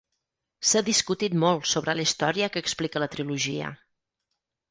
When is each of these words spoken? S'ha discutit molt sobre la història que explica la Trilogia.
S'ha 0.69 0.79
discutit 0.87 1.35
molt 1.43 1.67
sobre 1.73 1.95
la 1.99 2.05
història 2.09 2.49
que 2.55 2.63
explica 2.67 3.05
la 3.05 3.11
Trilogia. 3.17 3.71